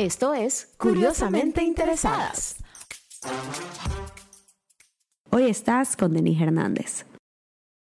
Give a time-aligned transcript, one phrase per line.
[0.00, 2.56] Esto es Curiosamente Interesadas.
[5.28, 7.04] Hoy estás con Denis Hernández.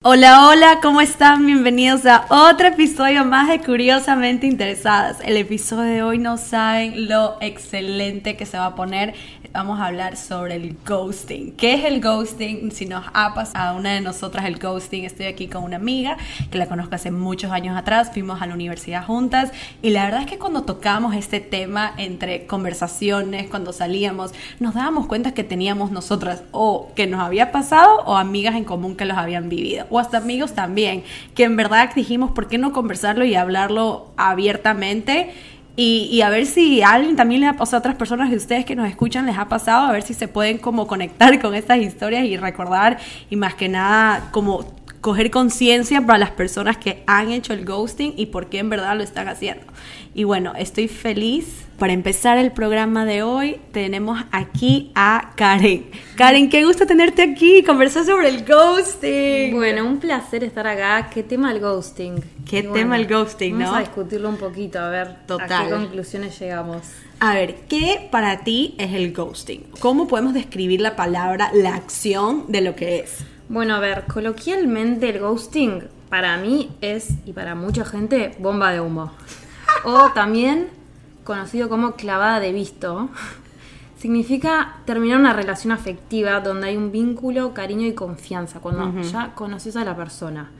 [0.01, 1.45] Hola, hola, ¿cómo están?
[1.45, 5.19] Bienvenidos a otro episodio más de Curiosamente Interesadas.
[5.23, 9.13] El episodio de hoy no saben lo excelente que se va a poner
[9.53, 11.53] vamos a hablar sobre el ghosting.
[11.53, 12.71] ¿Qué es el ghosting?
[12.71, 16.17] Si nos ha pasado a una de nosotras el ghosting, estoy aquí con una amiga
[16.51, 20.21] que la conozco hace muchos años atrás, fuimos a la universidad juntas y la verdad
[20.21, 25.91] es que cuando tocamos este tema entre conversaciones, cuando salíamos, nos dábamos cuenta que teníamos
[25.91, 29.99] nosotras o que nos había pasado o amigas en común que los habían vivido o
[29.99, 31.03] hasta amigos también,
[31.35, 35.33] que en verdad dijimos, ¿por qué no conversarlo y hablarlo abiertamente?
[35.81, 38.65] Y, a ver si a alguien también le ha pasado, a otras personas de ustedes
[38.65, 41.77] que nos escuchan les ha pasado, a ver si se pueden como conectar con estas
[41.77, 42.97] historias y recordar
[43.29, 44.65] y más que nada como
[45.01, 48.95] coger conciencia para las personas que han hecho el ghosting y por qué en verdad
[48.97, 49.65] lo están haciendo.
[50.13, 51.65] Y bueno, estoy feliz.
[51.77, 55.89] Para empezar el programa de hoy, tenemos aquí a Karen.
[56.17, 59.55] Karen, qué gusto tenerte aquí, conversar sobre el ghosting.
[59.55, 61.09] Bueno, un placer estar acá.
[61.09, 62.21] ¿Qué tema el ghosting?
[62.45, 63.65] ¿Qué tema el ghosting, no?
[63.65, 65.51] Vamos a discutirlo un poquito, a ver Total.
[65.51, 66.81] a qué conclusiones llegamos.
[67.21, 69.63] A ver, ¿qué para ti es el ghosting?
[69.79, 73.23] ¿Cómo podemos describir la palabra, la acción de lo que es?
[73.49, 78.79] Bueno, a ver, coloquialmente el ghosting para mí es, y para mucha gente, bomba de
[78.79, 79.11] humo.
[79.83, 80.69] o también
[81.23, 83.09] conocido como clavada de visto.
[83.97, 89.75] Significa terminar una relación afectiva donde hay un vínculo, cariño y confianza, cuando ya conoces
[89.75, 90.51] a la persona.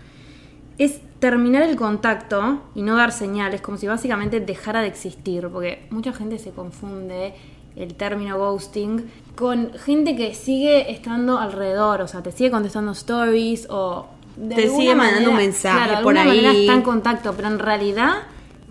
[0.80, 5.88] Es terminar el contacto y no dar señales, como si básicamente dejara de existir, porque
[5.92, 7.36] mucha gente se confunde
[7.76, 13.68] el término ghosting, con gente que sigue estando alrededor, o sea, te sigue contestando stories
[13.70, 14.08] o...
[14.50, 16.62] te sigue mandando un mensaje por ahí.
[16.62, 18.24] está en contacto, pero en realidad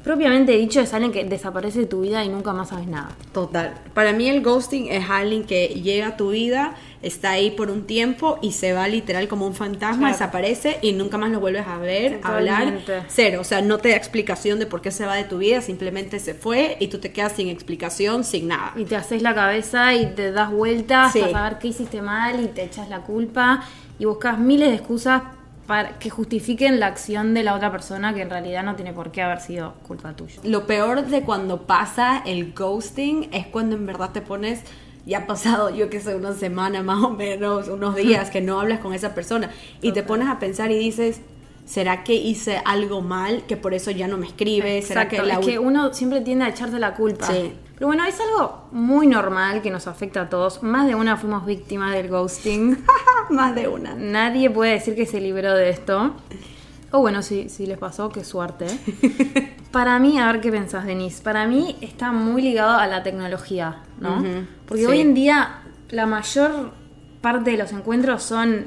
[0.08, 3.10] propiamente dicho es alguien que desaparece de tu vida y nunca más sabes nada.
[3.34, 3.74] Total.
[3.92, 7.86] Para mí el ghosting es alguien que llega a tu vida, está ahí por un
[7.86, 11.76] tiempo y se va literal como un fantasma, desaparece y nunca más lo vuelves a
[11.76, 12.78] ver, a hablar.
[13.08, 13.42] Cero.
[13.42, 16.20] O sea, no te da explicación de por qué se va de tu vida, simplemente
[16.20, 18.72] se fue y tú te quedas sin explicación, sin nada.
[18.76, 22.46] Y te haces la cabeza y te das vueltas para saber qué hiciste mal y
[22.46, 23.62] te echas la culpa
[23.98, 25.22] y buscas miles de excusas
[25.68, 29.12] para que justifiquen la acción de la otra persona que en realidad no tiene por
[29.12, 30.40] qué haber sido culpa tuya.
[30.42, 34.62] Lo peor de cuando pasa el ghosting es cuando en verdad te pones
[35.04, 38.58] ya ha pasado, yo que sé, una semana más o menos, unos días que no
[38.58, 39.50] hablas con esa persona
[39.82, 41.20] y te pones a pensar y dices,
[41.66, 44.80] ¿será que hice algo mal que por eso ya no me escribe?
[44.80, 47.26] ¿Será que la es que uno siempre tiende a echarte la culpa.
[47.26, 47.52] Sí.
[47.78, 50.64] Pero bueno, es algo muy normal que nos afecta a todos.
[50.64, 52.84] Más de una fuimos víctimas del ghosting.
[53.30, 53.94] Más de una.
[53.94, 56.16] Nadie puede decir que se libró de esto.
[56.90, 58.66] O bueno, si, si les pasó, qué suerte.
[59.70, 61.22] Para mí, a ver qué pensás, Denise.
[61.22, 64.24] Para mí está muy ligado a la tecnología, ¿no?
[64.66, 65.60] Porque hoy en día
[65.90, 66.72] la mayor
[67.20, 68.66] parte de los encuentros son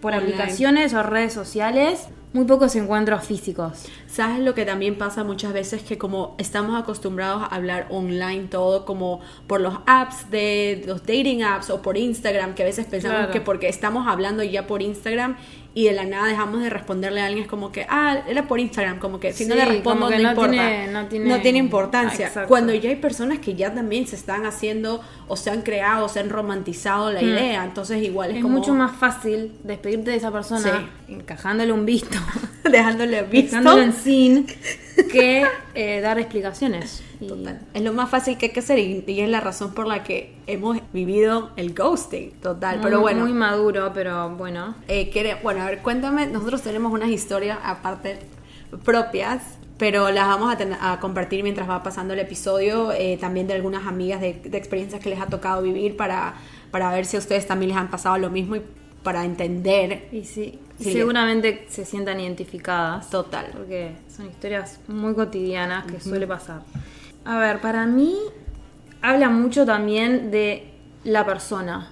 [0.00, 3.84] por aplicaciones o redes sociales muy pocos encuentros físicos.
[4.06, 5.82] ¿Sabes lo que también pasa muchas veces?
[5.82, 11.42] Que como estamos acostumbrados a hablar online todo, como por los apps de los dating
[11.42, 15.36] apps o por Instagram, que a veces pensamos que porque estamos hablando ya por Instagram
[15.74, 18.60] y de la nada dejamos de responderle a alguien, es como que, ah, era por
[18.60, 20.86] Instagram, como que si no le respondo no, importa.
[20.86, 21.06] no,
[21.40, 22.30] tiene, importancia.
[22.46, 26.08] Cuando ya hay personas que ya también se están haciendo o se han creado o
[26.08, 27.28] se han romantizado la hmm.
[27.28, 32.18] idea, entonces igual es, es mucho más fácil despedirte de esa persona encajándole un visto,
[32.70, 34.46] dejándole visto, dejándolo en sin
[35.10, 37.02] que eh, dar explicaciones.
[37.28, 37.60] Total.
[37.74, 40.34] Es lo más fácil que hay que hacer y, es la razón por la que
[40.46, 42.32] hemos vivido el ghosting.
[42.40, 43.20] Total, pero bueno.
[43.22, 44.74] Muy maduro, pero bueno.
[44.88, 48.18] Eh, bueno, a ver, cuéntame, nosotros tenemos unas historias aparte
[48.84, 49.42] propias
[49.78, 53.84] pero las vamos a, a, compartir mientras va pasando el episodio, eh, también de algunas
[53.84, 56.34] amigas de, de, experiencias que les ha tocado vivir para,
[56.70, 58.62] para ver si a ustedes también les han pasado lo mismo y
[59.02, 60.08] para entender.
[60.12, 63.10] Y sí, seguramente se sientan identificadas.
[63.10, 63.46] Total.
[63.52, 66.62] Porque son historias muy cotidianas que suele pasar.
[67.24, 68.16] A ver, para mí
[69.00, 70.72] habla mucho también de
[71.04, 71.90] la persona.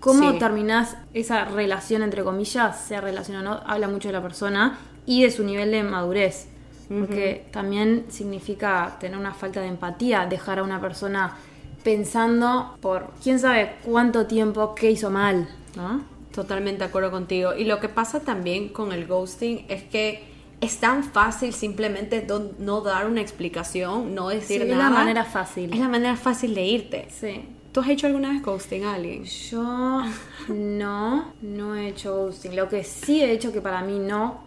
[0.00, 4.78] Cómo terminás esa relación, entre comillas, sea relación o no, habla mucho de la persona
[5.04, 6.48] y de su nivel de madurez.
[6.88, 11.36] Porque también significa tener una falta de empatía, dejar a una persona
[11.82, 16.02] pensando por quién sabe cuánto tiempo qué hizo mal, ¿no?
[16.32, 17.54] Totalmente de acuerdo contigo.
[17.56, 22.26] Y lo que pasa también con el ghosting es que es tan fácil simplemente
[22.58, 24.84] no dar una explicación, no decir Sí, es nada.
[24.84, 25.72] la manera fácil.
[25.72, 27.08] Es la manera fácil de irte.
[27.10, 27.42] Sí.
[27.72, 29.24] ¿Tú has hecho alguna vez ghosting a alguien?
[29.24, 30.02] Yo
[30.48, 32.56] no, no he hecho ghosting.
[32.56, 34.40] Lo que sí he hecho que para mí no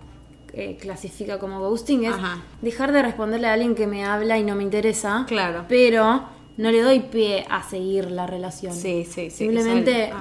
[0.53, 2.41] eh, clasifica como ghosting es Ajá.
[2.61, 5.25] dejar de responderle a alguien que me habla y no me interesa.
[5.27, 5.65] Claro.
[5.69, 6.23] Pero
[6.57, 8.73] no le doy pie a seguir la relación.
[8.73, 10.13] Sí, sí, sí, Simplemente el-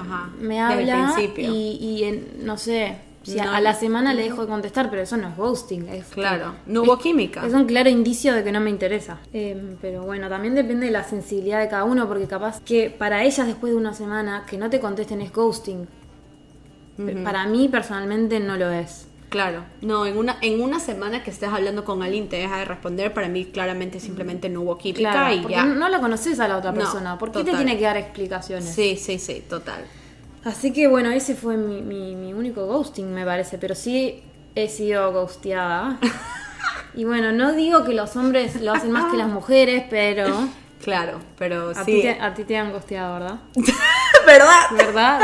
[0.45, 2.95] me habla y, y en- no sé,
[3.39, 3.51] a- No.
[3.53, 5.87] a la semana le dejo de contestar, pero eso no es ghosting.
[5.89, 7.45] Es Claro, no hubo es- química.
[7.45, 9.19] Es un claro indicio de que no me interesa.
[9.33, 13.23] Eh, pero bueno, también depende de la sensibilidad de cada uno, porque capaz que para
[13.23, 15.87] ellas después de una semana que no te contesten es ghosting.
[17.23, 19.05] Para mí personalmente no lo es.
[19.29, 22.65] Claro, no, en una, en una semana que estés hablando con alguien te deja de
[22.65, 25.65] responder, para mí claramente simplemente no hubo química Claro, y ya.
[25.65, 27.17] no la conoces a la otra No, persona.
[27.19, 28.73] ¿Por qué te tiene que dar explicaciones?
[28.73, 29.85] Sí, sí, sí, total.
[30.43, 33.57] Así que bueno, ese fue mi, mi- mi único ghosting, me parece.
[33.57, 34.23] Pero sí
[34.55, 35.99] he sido ghosteada.
[36.95, 40.25] y bueno, no digo que los hombres lo hacen más que las mujeres, pero
[40.83, 41.91] Claro, pero a, sí.
[41.97, 43.39] ti, te, a ti te han ghosteado, ¿verdad?
[44.25, 44.61] ¿Verdad?
[44.71, 45.21] ¿Verdad?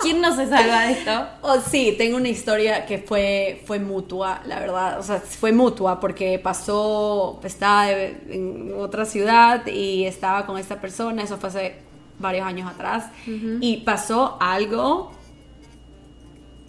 [0.00, 1.26] ¿Quién no se salva de esto?
[1.42, 4.98] Oh, sí, tengo una historia que fue, fue mutua, la verdad.
[5.00, 11.22] O sea, fue mutua porque pasó, estaba en otra ciudad y estaba con esta persona,
[11.22, 11.76] eso fue hace
[12.22, 13.10] varios años atrás.
[13.60, 15.12] Y pasó algo,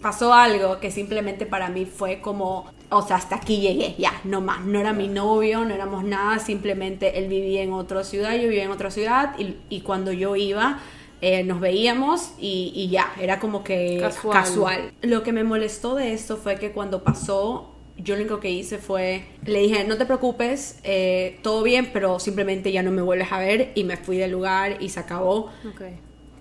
[0.02, 4.40] pasó algo que simplemente para mí fue como, o sea, hasta aquí llegué, ya, no
[4.42, 4.64] más.
[4.66, 8.64] No era mi novio, no éramos nada, simplemente él vivía en otra ciudad, yo vivía
[8.64, 10.80] en otra ciudad y, y cuando yo iba...
[11.20, 14.32] eh, nos veíamos y, y ya, era como que Casual.
[14.32, 14.92] casual.
[15.00, 18.78] Lo que me molestó de esto fue que cuando pasó, yo lo único que hice
[18.78, 23.30] fue, le dije, no te preocupes, eh, todo bien, pero simplemente ya no me vuelves
[23.32, 25.50] a ver y me fui del lugar y se acabó.
[25.68, 25.82] Ok.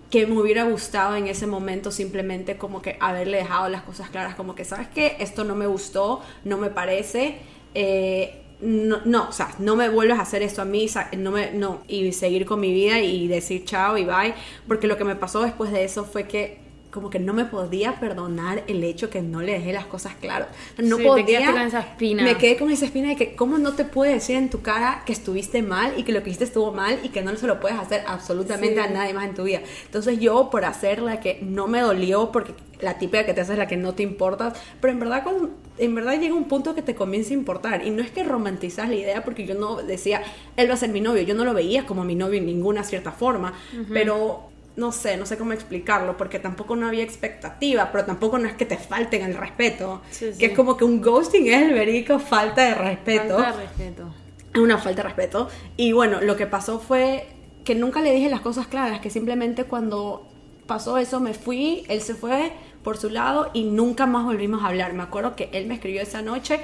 [0.10, 4.36] Que me hubiera gustado en ese momento simplemente como que haberle dejado las cosas claras,
[4.36, 5.16] como que, ¿sabes qué?
[5.20, 7.40] Esto no me gustó, no me parece.
[7.74, 11.52] eh, no, no, o sea, no me vuelves a hacer esto a mí, no me,
[11.52, 14.36] no, y seguir con mi vida y decir chao y bye,
[14.70, 16.63] porque lo que me pasó después de eso fue que
[16.94, 20.50] como que no me podía perdonar el hecho que no le dejé las cosas claras.
[20.78, 21.26] No Sí, te podía.
[21.26, 22.24] quedaste con esa espina.
[22.24, 25.02] Me quedé con esa espina de que cómo no te puede decir en tu cara
[25.06, 27.60] que estuviste mal y que lo que hiciste estuvo mal y que no se lo
[27.60, 28.88] puedes hacer absolutamente Sí.
[28.88, 29.62] a nadie más en tu vida.
[29.86, 33.58] Entonces yo por hacer la que no me dolió porque la típica que te haces
[33.58, 36.82] la que no te importa, pero en verdad cuando- en verdad llega un punto que
[36.84, 40.22] te comienza a importar y no es que romantizas la idea porque yo no decía
[40.58, 42.84] él va a ser mi novio, yo no lo veía como mi novio en ninguna
[42.84, 43.54] cierta forma,
[43.92, 48.48] pero no sé, no sé cómo explicarlo, porque tampoco no había expectativa, pero tampoco no
[48.48, 50.40] es que te falten el respeto, Sí, sí.
[50.40, 54.14] que es como que un ghosting es el verico falta de respeto, Falta de respeto.
[54.54, 55.48] es una falta de respeto.
[55.78, 57.28] Y bueno, lo que pasó fue
[57.64, 60.28] que nunca le dije las cosas claras, que simplemente cuando
[60.66, 62.52] pasó eso me fui, él se fue
[62.84, 64.94] por su lado y nunca más volvimos a hablar.
[64.94, 66.60] Me acuerdo que él me escribió esa noche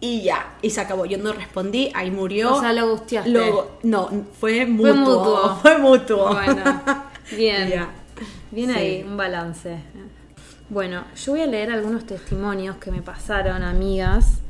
[0.00, 1.06] y ya, y se acabó.
[1.06, 2.54] Yo no respondí, ahí murió.
[2.54, 3.30] O sea, lo gusteaste.
[3.30, 4.08] Lo- no,
[4.38, 4.94] fue mutuo.
[4.94, 5.56] mutuo.
[5.62, 6.34] Fue mutuo.
[6.34, 6.82] Bueno,
[7.36, 7.68] bien.
[8.50, 8.76] Bien Sí.
[8.78, 9.78] ahí, un balance.
[10.70, 14.40] Bueno, yo voy a leer algunos testimonios que me pasaron amigas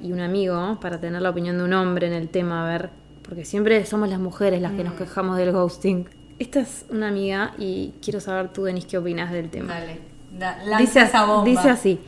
[0.00, 2.90] y un amigo para tener la opinión de un hombre en el tema, a ver,
[3.22, 4.86] porque siempre somos las mujeres las que Mm.
[4.86, 6.08] nos quejamos del ghosting.
[6.38, 9.74] Esta es una amiga y quiero saber tú, Denis, qué opinas del tema.
[9.74, 9.98] Dale,
[10.70, 11.44] da- Dice, esa bomba.
[11.48, 11.98] dice así.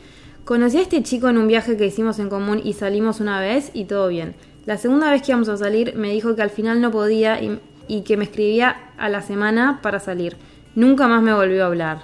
[0.45, 3.71] Conocí a este chico en un viaje que hicimos en común y salimos una vez
[3.73, 4.33] y todo bien.
[4.65, 7.59] La segunda vez que íbamos a salir me dijo que al final no podía y,
[7.87, 10.37] y que me escribía a la semana para salir.
[10.75, 12.01] Nunca más me volvió a hablar.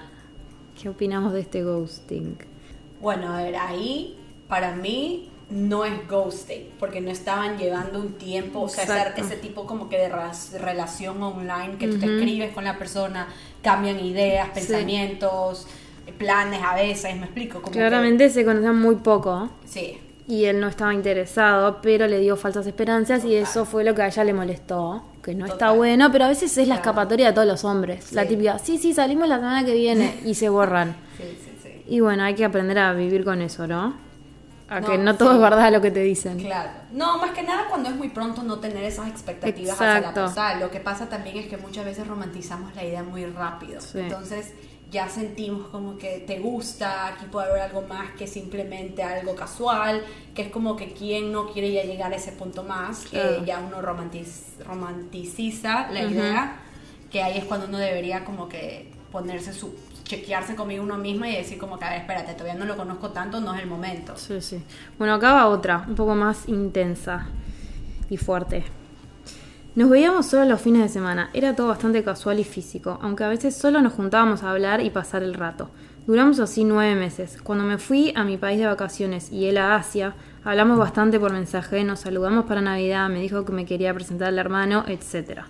[0.82, 2.38] ¿Qué opinamos de este ghosting?
[3.02, 4.18] Bueno, a ver, ahí
[4.48, 9.36] para mí no es ghosting, porque no estaban llevando un tiempo, o sea, ese, ese
[9.38, 10.10] tipo como que de
[10.60, 13.28] relación online, que tú te escribes con la persona,
[13.62, 15.68] cambian ideas, pensamientos,
[16.18, 17.62] planes a veces, me explico.
[17.62, 22.20] Como que- Claramente se conocían muy poco sí, y él no estaba interesado, pero le
[22.20, 25.04] dio falsas esperanzas y eso fue lo que a ella le molestó.
[25.24, 28.12] Que no está bueno, pero a veces es la escapatoria de todos los hombres.
[28.12, 30.96] La típica, sí, sí, salimos la semana que viene y se borran.
[31.18, 31.84] sí, sí, sí.
[31.88, 33.96] Y bueno, hay que aprender a vivir con eso, ¿no?
[34.70, 36.40] A No, que no todo es verdad lo que te dicen.
[36.40, 36.72] Claro.
[36.92, 40.22] No, más que nada cuando es muy pronto no tener esas expectativas hacia la Exacto.
[40.26, 40.56] persona.
[40.60, 43.80] Lo que pasa también es que muchas veces romantizamos la idea muy rápido.
[43.80, 44.00] Sí.
[44.00, 44.52] Entonces
[44.90, 50.02] ya sentimos como que te gusta, aquí puede haber algo más que simplemente algo casual,
[50.34, 53.46] que es como que quien no quiere ya llegar a ese punto más, que Claro.
[53.46, 56.56] ya uno romantiz- romanticiza la idea,
[57.12, 61.36] que ahí es cuando uno debería como que ponerse su chequearse conmigo uno misma y
[61.36, 64.16] decir como que, a ver, espérate, todavía no lo conozco tanto, no es el momento.
[64.16, 64.62] Sí, sí.
[64.98, 67.28] Bueno, acá va otra, un poco más intensa
[68.10, 68.64] y fuerte.
[69.78, 73.30] Nos veíamos solo los fines de semana, era todo bastante casual y físico, aunque a
[73.30, 75.70] veces solo nos juntábamos a hablar y pasar el rato.
[76.08, 77.40] Duramos así nueve meses.
[77.44, 81.32] Cuando me fui a mi país de vacaciones y él a Asia, hablamos bastante por
[81.32, 85.42] mensaje, nos saludamos para Navidad, me dijo que me quería presentar al hermano, etc.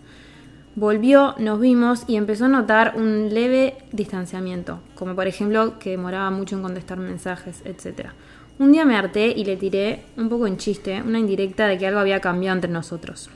[0.76, 6.32] Volvió, nos vimos y empezó a notar un leve distanciamiento, como por ejemplo que demoraba
[6.32, 8.10] mucho en contestar mensajes, etc.
[8.60, 11.88] Un día me harté y le tiré, un poco en chiste, una indirecta de que
[11.88, 13.30] algo había cambiado entre nosotros.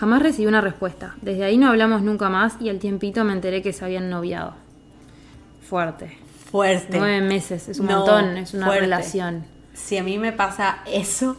[0.00, 1.14] Jamás recibí una respuesta.
[1.20, 4.54] Desde ahí no hablamos nunca más y al tiempito me enteré que se habían noviado.
[5.68, 6.16] Fuerte.
[6.50, 6.96] Fuerte.
[6.98, 8.80] Nueve meses, es un No, montón, es una fuerte.
[8.80, 9.44] relación.
[9.74, 11.36] Si a mí me pasa eso,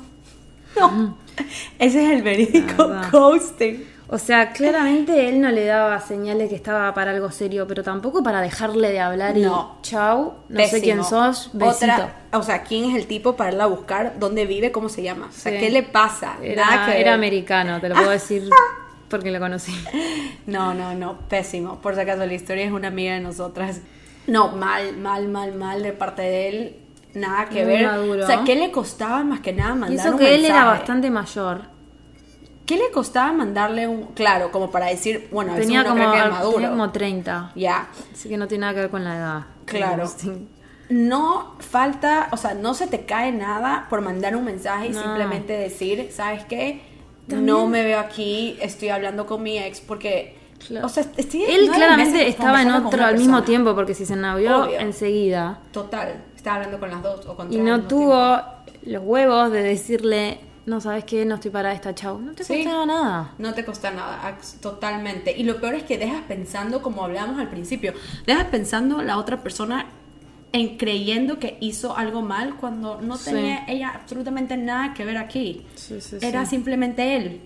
[0.79, 1.17] no.
[1.79, 3.09] Ese es el verídico verdad.
[3.11, 3.83] ghosting.
[4.13, 8.21] O sea, claramente él no le daba señales que estaba para algo serio, pero tampoco
[8.21, 9.77] para dejarle de hablar y No.
[9.83, 11.93] chau, no sé quién sos, besito.
[11.93, 14.19] Otra, o sea, ¿quién es el tipo para irla a buscar?
[14.19, 14.73] ¿Dónde vive?
[14.73, 15.27] ¿Cómo se llama?
[15.29, 15.59] O sea, Sí.
[15.59, 16.33] ¿qué le pasa?
[16.55, 16.99] Nada Era, que ver.
[17.01, 18.49] era americano, te lo puedo decir
[19.09, 19.73] porque lo conocí.
[20.45, 21.79] No, no, no, pésimo.
[21.81, 23.79] Por si acaso, la historia es una amiga de nosotras.
[24.27, 26.75] No, mal, mal, mal, mal de parte de él.
[27.13, 27.85] Nada que Muy ver.
[27.87, 28.23] maduro.
[28.23, 30.55] O sea, ¿qué le costaba más que nada mandar Y eso un que él era
[30.55, 30.79] mensaje?
[30.79, 31.61] bastante mayor.
[32.65, 34.07] ¿Qué le costaba mandarle un.
[34.13, 36.53] Claro, como para decir, bueno, Tenía como, cree que es maduro.
[36.55, 37.51] tenía como 30.
[37.55, 37.87] Ya.
[38.13, 39.41] Así que no tiene nada que ver con la edad.
[39.65, 40.09] Claro.
[40.89, 45.01] No falta, o sea, no se te cae nada por mandar un mensaje y No.
[45.01, 46.81] simplemente decir, ¿sabes qué?
[47.27, 50.37] No me veo aquí, estoy hablando con mi ex porque.
[50.67, 50.85] Claro.
[50.85, 54.69] O sea, estoy Él claramente estaba en otro al mismo tiempo porque si se novió
[54.69, 55.59] enseguida.
[55.71, 58.81] Total, estaba hablando con las dos o con Y no tuvo tiempo.
[58.83, 62.19] los huevos de decirle, no sabes qué, no estoy para esta, chau.
[62.19, 62.55] No te Sí.
[62.63, 63.33] costaba nada.
[63.37, 65.35] No te cuesta nada, totalmente.
[65.37, 67.93] Y lo peor es que dejas pensando, como hablábamos al principio,
[68.25, 69.87] dejas pensando la otra persona
[70.53, 73.31] en creyendo que hizo algo mal cuando no Sí.
[73.31, 75.65] tenía ella absolutamente nada que ver aquí.
[75.75, 77.41] Sí, Era simplemente él.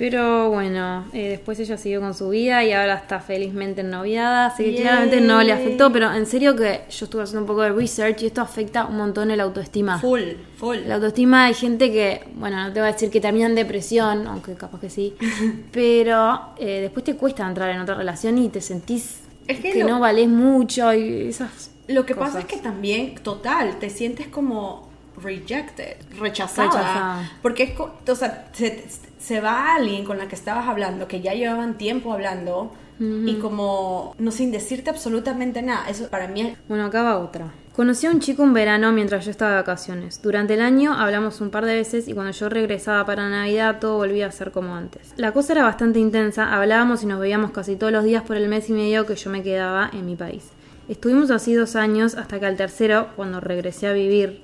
[0.00, 4.64] Pero bueno, eh, después ella siguió con su vida y ahora está felizmente ennoviada, así
[4.64, 7.72] que claramente no le afectó, pero en serio que yo estuve haciendo un poco de
[7.72, 9.98] research y esto afecta un montón el autoestima.
[9.98, 10.22] Full,
[10.56, 10.78] full.
[10.86, 14.26] La autoestima hay gente que, bueno, no te voy a decir que termina en depresión,
[14.26, 15.14] aunque capaz que sí,
[15.70, 19.80] pero eh, después te cuesta entrar en otra relación y te sentís Es que que,
[19.80, 24.28] lo- no valés mucho y esas Lo que pasa es que también, total, te sientes
[24.28, 24.89] como
[25.22, 26.68] rejected, rechazada.
[26.68, 27.32] Rechazada.
[27.42, 28.84] Porque es, o sea, se,
[29.18, 34.14] se va alguien con la que estabas hablando, que ya llevaban tiempo hablando, y como,
[34.18, 35.88] no sin decirte absolutamente nada.
[35.88, 37.50] Eso para mí es Bueno, acá va otra.
[37.74, 40.20] Conocí a un chico un verano mientras yo estaba de vacaciones.
[40.20, 43.96] Durante el año hablamos un par de veces y cuando yo regresaba para Navidad todo
[43.96, 45.14] volvía a ser como antes.
[45.16, 48.48] La cosa era bastante intensa, hablábamos y nos veíamos casi todos los días por el
[48.48, 50.50] mes y medio que yo me quedaba en mi país.
[50.86, 54.42] Estuvimos así dos años hasta que al tercero, cuando regresé a vivir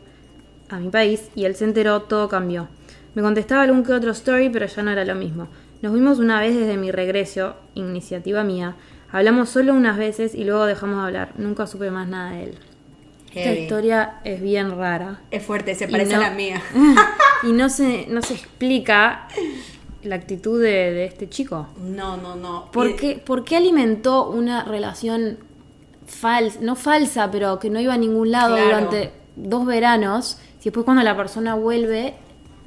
[0.69, 2.69] a mi país y él se enteró, todo cambió.
[3.15, 5.49] Me contestaba algún que otro story, pero ya no era lo mismo.
[5.83, 8.77] Nos vimos una vez desde mi regreso, iniciativa mía.
[9.11, 11.33] Hablamos solo unas veces y luego dejamos de hablar.
[11.39, 12.59] Nunca supe más nada de él.
[13.35, 15.21] Esta historia es bien rara.
[15.31, 16.63] Es fuerte, se parece no- a la mía.
[17.43, 19.29] Y no se, no se explica
[20.03, 21.69] la actitud de, de este chico.
[21.79, 22.71] No, no, no.
[22.73, 25.39] ¿Por Y- qué, por qué alimentó una relación
[26.07, 28.65] falsa, no falsa, pero que no iba a ningún lado Claro.
[28.67, 30.39] durante dos veranos?
[30.67, 32.15] Si después cuando la persona vuelve,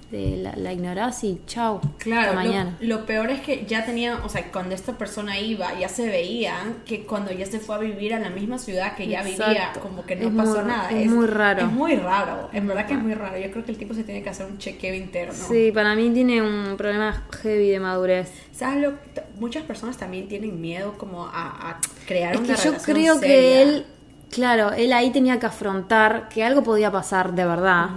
[0.09, 2.77] de la, la ignorás y chau, Claro, hasta mañana.
[2.79, 6.77] Lo, peor es que ya tenía, o sea, cuando esta persona iba, ya se veían
[6.85, 10.05] que cuando ya se fue a vivir a la misma ciudad que ya vivía, como
[10.05, 10.89] que no Es pasó muy- nada.
[10.91, 11.59] es muy raro.
[11.65, 13.37] Es muy raro, en verdad que es muy raro.
[13.37, 15.33] Yo creo que el tipo se tiene que hacer un chequeo interno.
[15.33, 18.31] Sí, para mí tiene un problema heavy de madurez.
[18.53, 18.93] ¿Sabes lo?
[19.41, 21.31] Muchas personas también tienen miedo como a,
[21.71, 23.61] a crear Es una que yo relación creo que seria.
[23.61, 23.85] él,
[24.31, 27.89] claro, él ahí tenía que afrontar que algo podía pasar de verdad.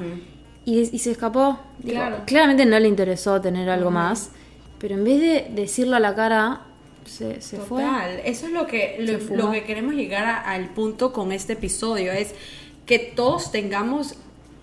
[0.65, 1.59] y, y se escapó.
[1.79, 2.17] Digo, Claro.
[2.27, 4.31] Claramente no le interesó tener algo más.
[4.79, 6.63] Pero en vez de decirlo a la cara,
[7.05, 7.83] se, se fue.
[7.83, 8.97] Total, eso es lo que,
[9.35, 12.35] lo que queremos llegar a- al punto con este episodio, es
[12.87, 14.17] que todos tengamos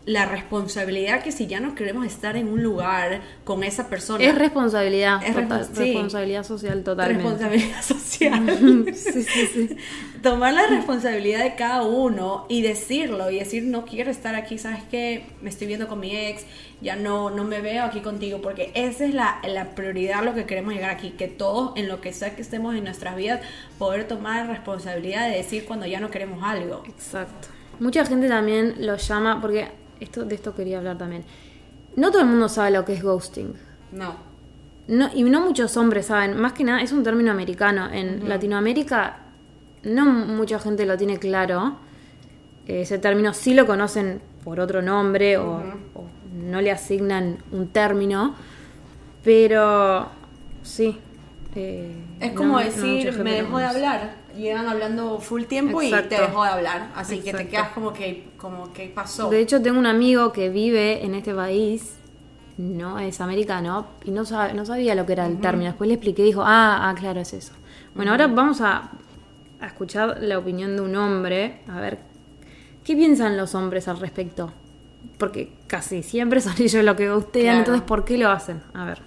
[0.09, 4.33] la responsabilidad que si ya no queremos estar en un lugar con esa persona, Es
[4.35, 5.21] responsabilidad.
[5.23, 5.83] Es total- sí.
[5.83, 7.23] responsabilidad social totalmente.
[7.23, 8.85] responsabilidad social.
[8.95, 9.69] sí, sí, sí.
[10.23, 14.81] Tomar la responsabilidad de cada uno y decirlo y decir no quiero estar aquí, sabes
[14.89, 16.43] qué, me estoy viendo con mi ex,
[16.81, 20.45] ya no, no me veo aquí contigo, porque esa es la, la prioridad, lo que
[20.45, 23.41] queremos llegar aquí, que todos en lo que sea que estemos en nuestras vidas,
[23.77, 26.81] poder tomar responsabilidad de decir cuando ya no queremos algo.
[26.87, 27.49] Exacto.
[27.79, 29.67] Mucha gente también lo llama, porque
[29.99, 31.23] esto de esto quería hablar también.
[31.95, 33.53] No todo el mundo sabe lo que es ghosting.
[33.91, 34.15] No.
[34.87, 37.89] No, y no muchos hombres saben, más que nada es un término americano.
[37.91, 39.17] En Latinoamérica
[39.83, 41.75] no mucha gente lo tiene claro.
[42.65, 45.57] Ese término sí lo conocen por otro nombre o,
[45.93, 48.35] o no le asignan un término,
[49.23, 50.07] pero
[50.63, 50.97] sí.
[51.55, 54.15] eh, Es como no decir, me dejó de hablar.
[54.39, 56.91] Llegan hablando full tiempo y te dejó de hablar.
[56.95, 59.29] Así que te quedas como que, como que pasó.
[59.29, 61.95] De hecho, tengo un amigo que vive en este país,
[62.57, 65.65] no es americano, y no, sabe- no sabía lo que era el término.
[65.71, 67.53] Después le expliqué y dijo, ah, ah, claro, es eso.
[67.95, 68.91] Bueno, ahora vamos a,
[69.59, 71.99] a escuchar la opinión de un hombre, a ver,
[72.85, 74.53] ¿qué piensan los hombres al respecto?
[75.17, 77.59] Porque casi siempre son ellos los que gustean, Claro.
[77.59, 78.61] entonces ¿por qué lo hacen?
[78.73, 79.01] A ver.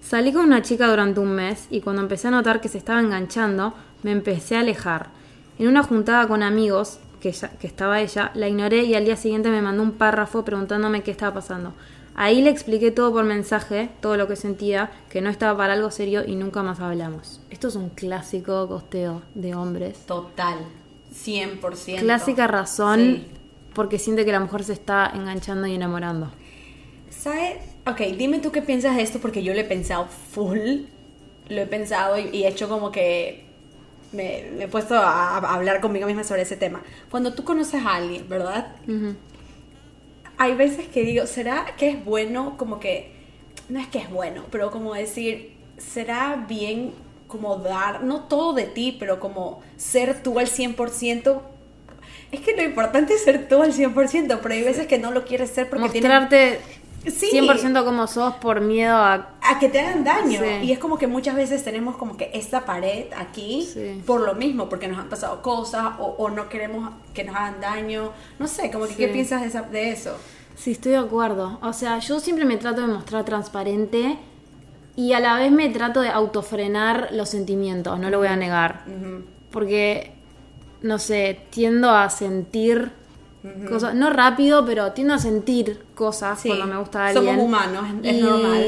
[0.00, 3.00] Salí con una chica durante un mes y cuando empecé a notar que se estaba
[3.00, 5.10] enganchando, me empecé a alejar.
[5.58, 9.16] En una juntada con amigos, que, ya- que estaba ella, la ignoré y al día
[9.16, 11.72] siguiente me mandó un párrafo preguntándome qué estaba pasando.
[12.14, 15.90] Ahí le expliqué todo por mensaje, todo lo que sentía, que no estaba para algo
[15.90, 17.40] serio y nunca más hablamos.
[17.50, 20.04] Esto es un clásico costeo de hombres.
[20.06, 20.58] Total.
[21.14, 22.00] 100%.
[22.00, 23.26] Clásica razón Sí.
[23.74, 26.30] porque siente que la mujer se está enganchando y enamorando.
[27.10, 27.56] ¿Sabes?
[27.86, 30.82] Ok, dime tú qué piensas de esto porque yo lo he pensado full.
[31.48, 33.41] Lo he pensado y, y he hecho como que
[34.12, 36.82] me, me he puesto a, a hablar conmigo misma sobre ese tema.
[37.10, 38.74] Cuando tú conoces a alguien, ¿verdad?
[40.38, 43.12] Hay veces que digo, ¿será que es bueno como que...
[43.68, 46.92] No es que es bueno, pero como decir, ¿será bien
[47.28, 51.40] como dar, no todo de ti, pero como ser tú al 100%?
[52.32, 55.24] Es que lo importante es ser tú al 100%, pero hay veces que no lo
[55.24, 56.60] quieres ser porque tienes- Mostrarte
[57.10, 57.30] Sí.
[57.32, 59.34] 100% como sos por miedo a...
[59.42, 60.40] a que te hagan daño.
[60.40, 60.66] Sí.
[60.66, 64.02] Y es como que muchas veces tenemos como que esta pared aquí Sí.
[64.06, 67.60] por lo mismo, porque nos han pasado cosas o, o no queremos que nos hagan
[67.60, 68.12] daño.
[68.38, 68.96] No sé, como que Sí.
[68.98, 70.16] qué piensas de, esa- de eso.
[70.54, 71.58] Sí, estoy de acuerdo.
[71.62, 74.18] O sea, yo siempre me trato de mostrar transparente
[74.94, 78.84] y a la vez me trato de autofrenar los sentimientos, no lo voy a negar.
[79.50, 80.12] Porque,
[80.82, 82.92] no sé, tiendo a sentir
[83.94, 87.40] no rápido, pero tiendo a sentir cosas Sí, cuando me gusta somos alguien.
[87.40, 88.64] humanos, es- y, normal.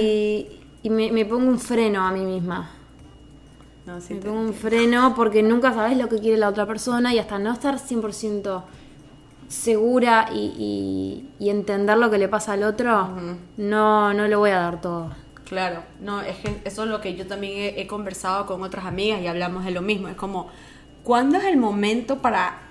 [0.82, 2.70] Y me, me pongo un freno a mí misma.
[3.86, 7.12] No, sí Me pongo un freno porque nunca sabes lo que quiere la otra persona
[7.14, 8.64] y hasta no estar 100%
[9.48, 10.38] segura y,
[11.38, 13.08] y- y entender lo que le pasa al otro,
[13.56, 15.10] no, no lo voy a dar todo.
[15.44, 18.87] Claro, no, es que eso es lo que yo también he, he conversado con otras
[18.87, 20.08] amigas y hablamos de lo mismo.
[20.08, 20.48] Es como,
[21.04, 22.62] ¿cuándo es el momento para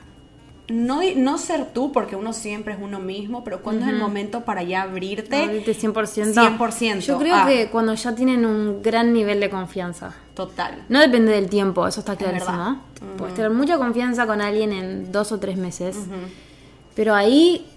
[0.70, 4.46] no, no ser tú, porque uno siempre es uno mismo, pero cuándo es el momento
[4.46, 5.44] para ya abrirte?
[5.44, 6.34] Abrirte 100%.
[6.34, 7.46] 100%, Yo creo ah.
[7.48, 10.16] que cuando ya tienen un gran nivel de confianza.
[10.34, 10.86] Total.
[10.88, 12.82] No depende del tiempo, eso está clarísimo.
[13.18, 15.98] Puedes tener mucha confianza con alguien en dos o tres meses,
[16.96, 17.68] pero ahí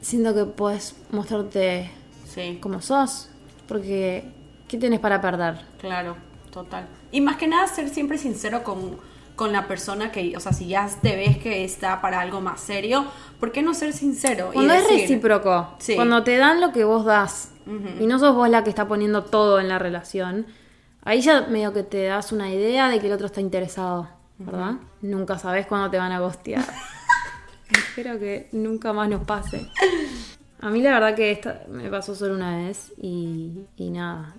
[0.00, 1.90] siento que puedes mostrarte
[2.26, 2.58] Sí.
[2.60, 3.28] como sos,
[3.68, 4.24] porque
[4.68, 5.60] ¿qué tienes para perder?
[5.80, 6.16] Claro,
[6.50, 6.86] total.
[7.12, 8.96] Y más que nada ser siempre sincero con,
[9.36, 12.60] con la persona que, o sea, si ya te ves que está para algo más
[12.60, 13.04] serio,
[13.38, 14.48] ¿por qué no ser sincero?
[14.50, 15.94] y Cuando es decir- recíproco, Sí.
[15.94, 17.52] cuando te dan lo que vos das
[18.00, 20.46] y no sos vos la que está poniendo todo en la relación,
[21.04, 24.74] ahí ya medio que te das una idea de que el otro está interesado, ¿verdad?
[25.02, 26.64] Nunca sabes cuándo te van a gostear.
[27.70, 29.68] Espero que nunca más nos pase.
[30.60, 34.34] A mí la verdad que esta me pasó solo una vez y, y nada.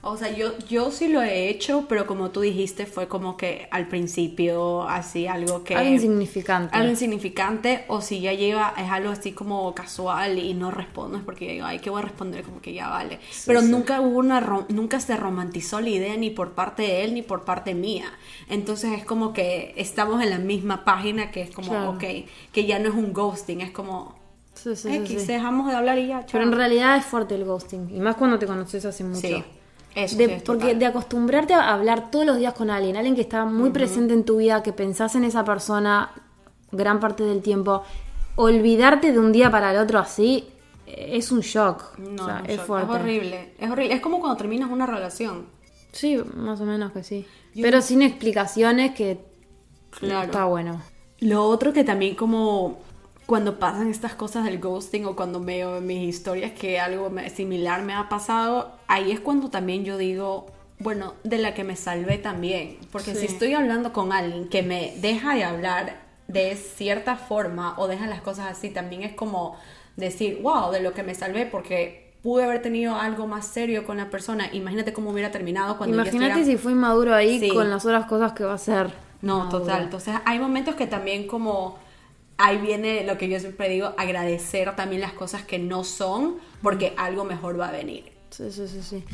[0.00, 3.66] O sea, yo, yo sí lo he hecho, pero como tú dijiste, fue como que
[3.72, 5.74] al principio, así, algo que...
[5.74, 6.76] Algo insignificante.
[6.76, 11.46] Algo insignificante, o si ya lleva, es algo así como casual y no respondes porque
[11.46, 12.44] yo digo, ay, ¿qué voy a responder?
[12.44, 13.18] Como que ya vale.
[13.44, 17.22] Pero nunca hubo una, nunca se romantizó la idea ni por parte de él ni
[17.22, 18.06] por parte mía.
[18.48, 21.90] Entonces es como que estamos en la misma página que es como, Claro.
[21.90, 22.04] ok,
[22.52, 24.16] que ya no es un ghosting, es como,
[24.54, 25.26] Sí, sí, sí, X, sí.
[25.26, 26.58] dejamos de hablar y ya, Pero en chao.
[26.58, 27.90] realidad es fuerte el ghosting.
[27.94, 29.44] Y más cuando te conoces hace mucho.
[30.04, 30.78] Eso De- sí es porque total.
[30.78, 34.24] de acostumbrarte a hablar todos los días con alguien, alguien que está muy presente en
[34.24, 36.10] tu vida, que pensás en esa persona
[36.70, 37.82] gran parte del tiempo,
[38.36, 40.48] olvidarte de un día para el otro así,
[40.86, 41.98] eh, es un shock.
[41.98, 42.66] No, o sea, no, es shock.
[42.66, 42.92] fuerte.
[42.92, 43.54] Es horrible.
[43.58, 43.94] Es horrible.
[43.94, 45.46] Es como cuando terminas una relación.
[45.92, 47.26] Sí, más o menos que sí.
[47.60, 49.18] Pero sin explicaciones que
[49.90, 50.26] Claro.
[50.26, 50.80] está bueno.
[51.20, 52.78] Lo otro que también como
[53.28, 57.82] cuando pasan estas cosas del ghosting o cuando veo en mis historias que algo similar
[57.82, 60.46] me ha pasado, ahí es cuando también yo digo,
[60.78, 62.78] bueno, de la que me salvé también.
[62.90, 63.20] Porque Sí.
[63.20, 68.06] si estoy hablando con alguien que me deja de hablar de cierta forma o deja
[68.06, 69.56] las cosas así, también es como
[69.96, 73.98] decir, wow, de lo que me salvé porque pude haber tenido algo más serio con
[73.98, 74.48] la persona.
[74.54, 77.50] Imagínate cómo hubiera terminado cuando Imagínate estuviera- si fue inmaduro ahí Sí.
[77.50, 78.90] con las otras cosas que va a hacer.
[79.20, 79.58] no, Maduro.
[79.64, 79.82] total.
[79.82, 81.76] Entonces hay momentos que también como
[82.38, 86.94] ahí viene lo que yo siempre digo, agradecer también las cosas que no son porque
[86.96, 88.12] algo mejor va a venir.
[88.30, 89.04] Sí, sí, sí, sí.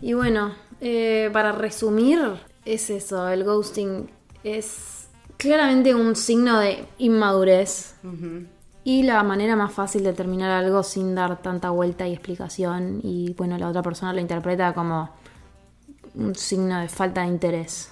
[0.00, 2.18] Y bueno, eh, para resumir,
[2.64, 4.10] es eso, el ghosting
[4.42, 7.94] es claramente un signo de inmadurez.
[8.84, 13.00] Y la manera más fácil de terminar algo sin dar tanta vuelta y explicación.
[13.02, 15.10] Y bueno, la otra persona lo interpreta como
[16.14, 17.90] un signo de falta de interés.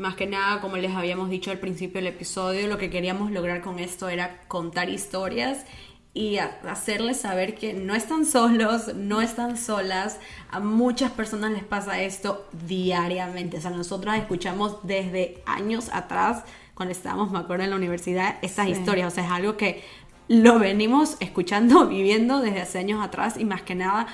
[0.00, 3.60] Más que nada, como les habíamos dicho al principio del episodio, lo que queríamos lograr
[3.60, 5.66] con esto era contar historias
[6.14, 10.18] y hacerles saber que no están solos, no están solas.
[10.50, 13.58] A muchas personas les pasa esto diariamente.
[13.58, 18.68] O sea, nosotros escuchamos desde años atrás, cuando estábamos, me acuerdo, en la universidad, estas
[18.68, 19.12] historias.
[19.12, 19.84] O sea, es algo que
[20.28, 24.06] lo venimos escuchando, viviendo desde hace años atrás y más que nada.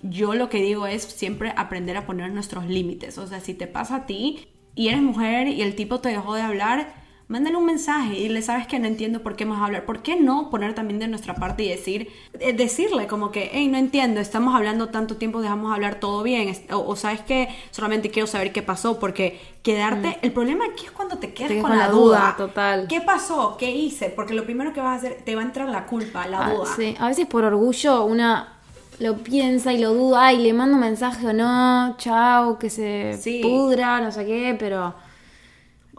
[0.00, 3.18] Yo lo que digo es siempre aprender a poner nuestros límites.
[3.18, 6.34] O sea, si te pasa a ti y eres mujer y el tipo te dejó
[6.34, 9.84] de hablar, mándale un mensaje y le sabes que no entiendo por qué más hablar.
[9.86, 12.08] ¿Por qué no poner también de nuestra parte y decir,
[12.38, 16.54] eh, decirle como que, hey, no entiendo, estamos hablando tanto tiempo, dejamos hablar todo bien?
[16.70, 20.16] O, sabes que solamente quiero saber qué pasó, porque quedarte, mm.
[20.22, 22.34] el problema aquí es cuando te quedas con, la duda.
[22.36, 22.86] Total.
[22.88, 23.56] ¿Qué pasó?
[23.58, 24.10] ¿Qué hice?
[24.10, 26.52] Porque lo primero que vas a hacer, te va a entrar la culpa, la ah,
[26.52, 26.66] duda.
[26.76, 28.53] Sí, a veces por orgullo una
[29.00, 33.18] lo piensa y lo duda, ay, le mando un mensaje o no, chao, que se
[33.42, 34.94] pudra, no sé qué, pero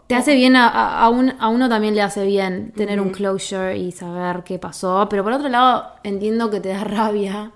[0.06, 4.58] te hace bien, a, uno también le hace bien tener un closure y saber qué
[4.58, 5.08] pasó.
[5.10, 7.52] Pero por otro lado, entiendo que te da rabia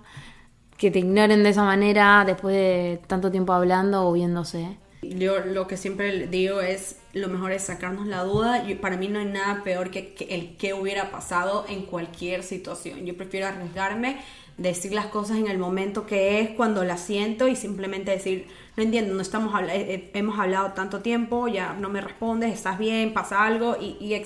[0.77, 4.79] que te ignoren de esa manera después de tanto tiempo hablando o viéndose.
[5.03, 8.69] Yo lo que siempre digo es, lo mejor es sacarnos la duda.
[8.69, 12.43] y para mí no hay nada peor que, que el que hubiera pasado en cualquier
[12.43, 13.05] situación.
[13.05, 14.21] Yo prefiero arriesgarme
[14.59, 18.83] decir las cosas en el momento que es, cuando las siento y simplemente decir, no
[18.83, 23.13] entiendo, no estamos eh, eh, hemos hablado tanto tiempo, ya no me respondes, estás bien,
[23.13, 24.23] pasa algo y,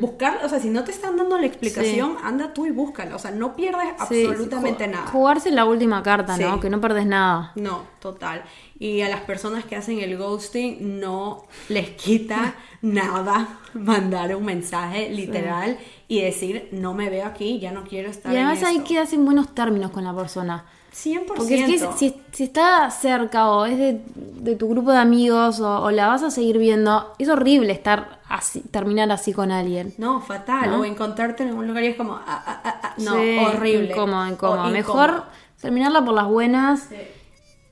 [0.00, 3.18] buscar, o sea, si no te están dando la explicación, anda tú y búscala, o
[3.18, 5.06] sea, no pierdes absolutamente nada.
[5.08, 6.60] Jugarse la última carta, ¿no?
[6.60, 7.52] Que no perdes nada.
[7.56, 8.44] No, total.
[8.78, 15.10] Y a las personas que hacen el ghosting no les quita nada mandar un mensaje
[15.10, 18.32] literal y decir, no me veo aquí, ya no quiero estar.
[18.32, 20.64] Y además ahí quedas en buenos términos con la persona.
[21.04, 21.24] 100%.
[21.36, 26.08] Porque es que si, está cerca o es de, tu grupo de amigos o, la
[26.08, 29.94] vas a seguir viendo, es horrible estar así, terminar así con alguien.
[29.98, 30.72] No, fatal.
[30.74, 33.14] O encontrarte en un lugar y es como, ah, ah, ah, no,
[33.46, 33.92] horrible.
[33.92, 34.70] Incómodo, incómodo.
[34.70, 35.24] Mejor
[35.60, 36.88] terminarla por las buenas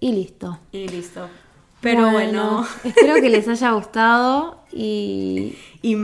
[0.00, 0.58] y listo.
[0.72, 1.28] Y listo.
[1.80, 5.56] Pero bueno, espero que les haya gustado y...
[5.82, 5.96] y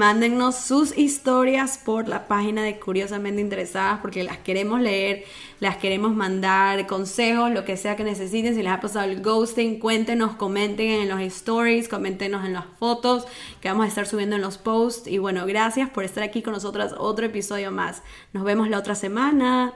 [0.53, 5.25] sus historias por la página de Curiosamente Interesadas porque las queremos leer,
[5.61, 8.55] las queremos mandar consejos, lo que sea que necesiten.
[8.55, 13.27] Si les ha pasado el ghosting, cuéntenos, comenten en los stories, coméntenos en las fotos
[13.61, 15.09] que vamos a estar subiendo en los posts.
[15.09, 18.03] Y bueno, gracias por estar aquí con nosotras otro episodio más.
[18.33, 19.75] Nos vemos la otra semana.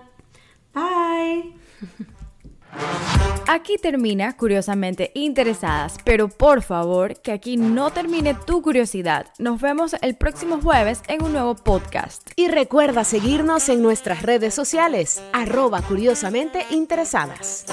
[0.74, 1.54] Bye.
[3.48, 9.26] Aquí termina Curiosamente Interesadas, pero por favor que aquí no termine tu curiosidad.
[9.38, 12.30] Nos vemos el próximo jueves en un nuevo podcast.
[12.36, 17.66] Y recuerda seguirnos en nuestras redes sociales, arroba curiosamente interesadas.